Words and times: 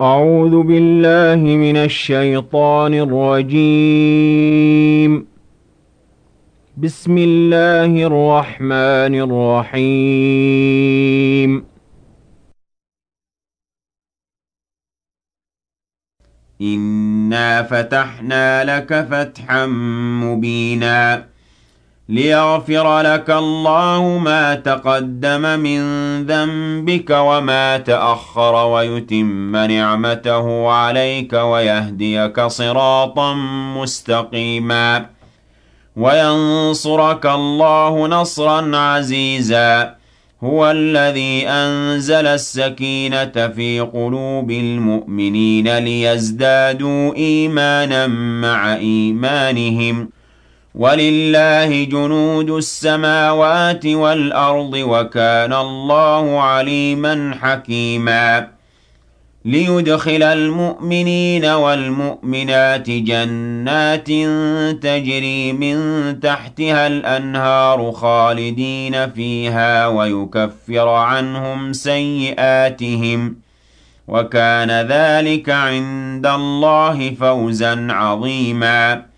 أعوذ 0.00 0.62
بالله 0.62 1.42
من 1.56 1.76
الشيطان 1.76 2.94
الرجيم. 2.94 4.32
بسم 6.76 7.18
الله 7.18 8.06
الرحمن 8.06 9.14
الرحيم. 9.74 11.64
إنا 16.62 17.62
فتحنا 17.62 18.64
لك 18.64 19.06
فتحا 19.10 19.66
مبينا 20.22 21.26
ليغفر 22.08 23.00
لك 23.00 23.30
الله 23.30 24.18
ما 24.18 24.54
تقدم 24.54 25.60
من 25.60 25.80
ذنبك 26.26 27.10
وما 27.10 27.78
تأخر 27.78 28.66
ويتم 28.66 29.56
نعمته 29.56 30.68
عليك 30.70 31.32
ويهديك 31.32 32.40
صراطا 32.40 33.34
مستقيما 33.76 35.06
وينصرك 35.96 37.26
الله 37.26 38.06
نصرا 38.06 38.76
عزيزا 38.76 39.94
هو 40.44 40.70
الذي 40.70 41.48
أنزل 41.48 42.26
السكينة 42.26 43.48
في 43.56 43.80
قلوب 43.80 44.50
المؤمنين 44.50 45.78
ليزدادوا 45.78 47.14
إيمانا 47.16 48.06
مع 48.42 48.74
إيمانهم 48.76 50.17
ولله 50.74 51.84
جنود 51.84 52.50
السماوات 52.50 53.86
والأرض 53.86 54.74
وكان 54.74 55.52
الله 55.52 56.40
عليما 56.40 57.34
حكيما. 57.40 58.48
ليدخل 59.44 60.22
المؤمنين 60.22 61.44
والمؤمنات 61.44 62.90
جنات 62.90 64.06
تجري 64.82 65.52
من 65.52 65.76
تحتها 66.20 66.86
الأنهار 66.86 67.92
خالدين 67.92 69.10
فيها 69.10 69.86
ويكفر 69.86 70.88
عنهم 70.88 71.72
سيئاتهم. 71.72 73.36
وكان 74.08 74.70
ذلك 74.70 75.50
عند 75.50 76.26
الله 76.26 77.14
فوزا 77.20 77.86
عظيما. 77.90 79.17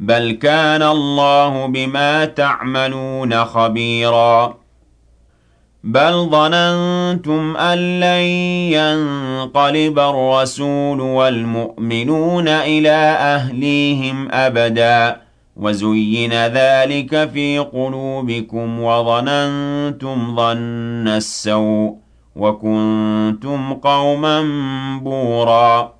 بل 0.00 0.32
كان 0.32 0.82
الله 0.82 1.66
بما 1.66 2.24
تعملون 2.24 3.44
خبيرا 3.44 4.56
بل 5.84 6.28
ظننتم 6.30 7.56
أن 7.56 8.00
لن 8.00 8.24
ينقلب 8.72 9.98
الرسول 9.98 11.00
والمؤمنون 11.00 12.48
إلى 12.48 13.16
أهليهم 13.20 14.28
أبدا 14.32 15.20
وزين 15.56 16.32
ذلك 16.32 17.30
في 17.30 17.58
قلوبكم 17.58 18.80
وظننتم 18.80 20.36
ظن 20.36 21.08
السوء 21.08 21.96
وكنتم 22.36 23.74
قوما 23.74 24.42
بوراً 25.02 25.99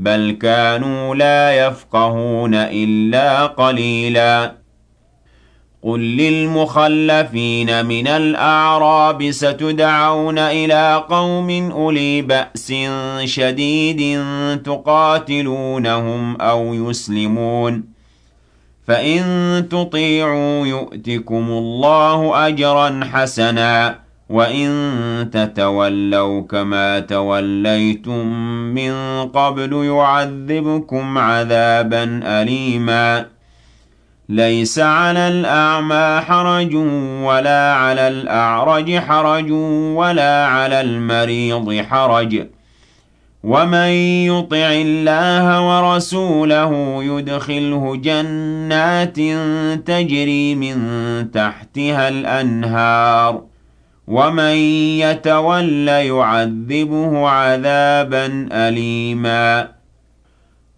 بل 0.00 0.38
كانوا 0.42 1.14
لا 1.14 1.66
يفقهون 1.66 2.54
إلا 2.54 3.46
قليلا 3.46 4.54
قل 5.82 6.00
للمخلفين 6.00 7.86
من 7.86 8.08
الأعراب 8.08 9.30
ستدعون 9.30 10.38
إلى 10.38 11.04
قوم 11.08 11.70
أولي 11.70 12.22
بأس 12.22 12.72
شديد 13.24 14.24
تقاتلونهم 14.64 16.36
أو 16.40 16.74
يسلمون 16.74 17.84
فإن 18.86 19.66
تطيعوا 19.70 20.66
يؤتكم 20.66 21.48
الله 21.50 22.48
أجرا 22.48 23.00
حسناً 23.12 24.09
وَإِن 24.30 25.30
تَتَوَلَّوْا 25.32 26.40
كَمَا 26.40 26.98
تَوَلَّيْتُم 27.00 28.26
مِّن 28.74 28.92
قَبْلُ 29.28 29.72
يُعَذِّبْكُمْ 29.72 31.18
عَذَابًا 31.18 32.20
أَلِيمًا 32.24 33.26
ليس 34.28 34.78
على 34.78 35.28
الأعمى 35.28 36.20
حرج 36.20 36.74
ولا 37.24 37.74
على 37.74 38.08
الأعرج 38.08 38.98
حرج 38.98 39.50
ولا 39.96 40.46
على 40.46 40.80
المريض 40.80 41.82
حرج 41.90 42.46
ومن 43.44 43.88
يطع 44.30 44.68
الله 44.72 45.46
ورسوله 45.68 47.04
يدخله 47.04 47.96
جنات 47.96 49.16
تجري 49.86 50.54
من 50.54 50.76
تحتها 51.30 52.08
الأنهار 52.08 53.49
ومن 54.10 54.56
يتول 54.98 55.88
يعذبه 55.88 57.28
عذابا 57.28 58.48
أليماً 58.52 59.80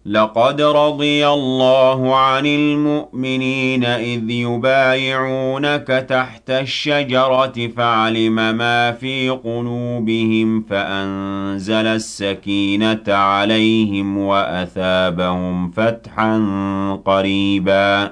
لقد 0.05 0.61
رضي 0.61 1.27
الله 1.27 2.15
عن 2.15 2.45
المؤمنين 2.45 3.85
إذ 3.85 4.29
يبايعونك 4.29 5.87
تحت 6.09 6.49
الشجرة 6.49 7.67
فعلم 7.77 8.35
ما 8.35 8.91
في 8.91 9.29
قلوبهم 9.29 10.61
فأنزل 10.61 11.87
السكينة 11.87 13.03
عليهم 13.07 14.17
وأثابهم 14.17 15.71
فتحا 15.71 16.37
قريبا 17.05 18.11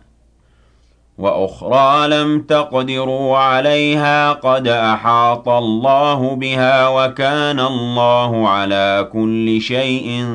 وأخرى 1.17 2.07
لم 2.07 2.41
تقدروا 2.41 3.37
عليها 3.37 4.31
قد 4.31 4.67
أحاط 4.67 5.49
الله 5.49 6.35
بها 6.35 6.87
وكان 6.87 7.59
الله 7.59 8.49
على 8.49 9.09
كل 9.13 9.61
شيء 9.61 10.25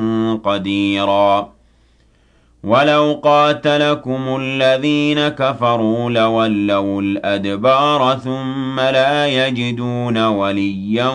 قديرا. 0.43 1.49
ولو 2.63 3.19
قاتلكم 3.23 4.37
الذين 4.41 5.27
كفروا 5.27 6.09
لولوا 6.09 7.01
الأدبار 7.01 8.19
ثم 8.23 8.79
لا 8.79 9.27
يجدون 9.27 10.25
وليا 10.25 11.09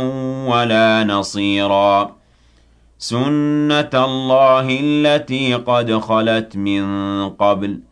ولا 0.47 1.05
نصيرا. 1.05 2.11
سنة 2.99 3.91
الله 3.94 4.79
التي 4.81 5.55
قد 5.55 5.93
خلت 5.93 6.56
من 6.56 6.85
قبل 7.29 7.81
ۖ. 7.88 7.92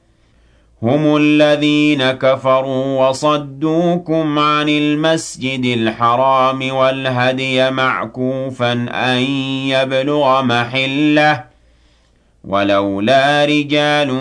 هم 0.83 1.17
الذين 1.17 2.11
كفروا 2.11 3.09
وصدوكم 3.09 4.39
عن 4.39 4.69
المسجد 4.69 5.65
الحرام 5.65 6.73
والهدي 6.75 7.71
معكوفا 7.71 8.71
أن 8.89 9.17
يبلغ 9.67 10.41
محلة. 10.41 11.43
ولولا 12.43 13.45
رجال 13.45 14.19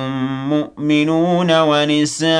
مؤمنون 0.48 1.60
ونساء 1.60 2.30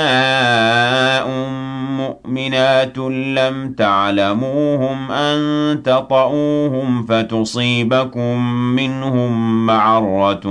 مؤمنات 1.98 2.98
لم 2.98 3.74
تعلموهم 3.78 5.12
أن 5.12 5.82
تطؤوهم 5.82 7.06
فتصيبكم 7.06 8.38
منهم 8.76 9.66
معرة 9.66 10.42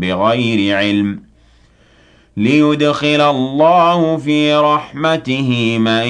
بغير 0.00 0.76
علم 0.76 1.20
ۖ. 1.22 1.25
ليدخل 2.36 3.20
الله 3.20 4.16
في 4.16 4.54
رحمته 4.54 5.78
من 5.78 6.06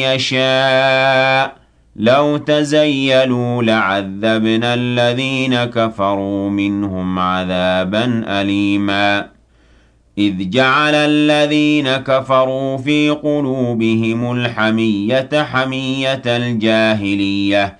يشاء. 0.00 1.56
لو 1.96 2.36
تزيلوا 2.36 3.62
لعذبنا 3.62 4.74
الذين 4.74 5.64
كفروا 5.64 6.50
منهم 6.50 7.18
عذابا 7.18 8.24
أليما. 8.26 9.28
إذ 10.18 10.50
جعل 10.50 10.94
الذين 10.94 11.96
كفروا 11.96 12.76
في 12.76 13.10
قلوبهم 13.10 14.32
الحمية 14.32 15.28
حمية 15.32 16.22
الجاهلية. 16.26 17.79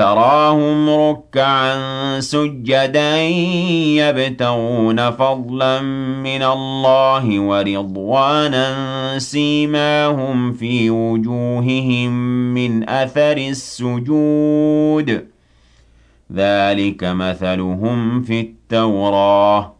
تراهم 0.00 0.90
ركعا 0.90 2.20
سجدا 2.20 3.22
يبتغون 4.00 5.10
فضلا 5.10 5.80
من 6.22 6.42
الله 6.42 7.40
ورضوانا 7.40 8.74
سيماهم 9.18 10.52
في 10.52 10.90
وجوههم 10.90 12.10
من 12.54 12.88
أثر 12.88 13.36
السجود. 13.36 15.26
ذلك 16.32 17.04
مثلهم 17.04 18.22
في 18.22 18.40
التوراة. 18.40 19.79